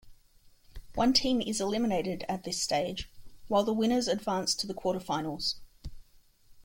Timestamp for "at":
2.27-2.43